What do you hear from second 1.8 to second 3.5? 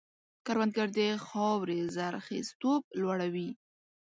زرخېزتوب لوړوي